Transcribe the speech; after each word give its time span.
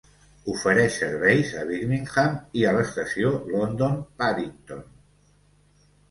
Ofereix 0.51 0.93
serveis 1.01 1.51
a 1.63 1.65
Birmingham 1.71 2.39
i 2.61 2.65
a 2.69 2.71
l"estació 2.77 3.33
London 3.57 4.01
Paddington. 4.23 4.81